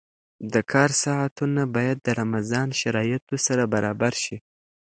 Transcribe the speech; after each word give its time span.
د 0.53 0.55
کار 0.71 0.89
ساعتونه 1.03 1.61
باید 1.75 1.97
د 2.03 2.07
رمضان 2.21 2.67
شرایطو 2.79 3.35
سره 3.47 3.63
برابر 3.73 4.13
شي. 4.23 4.37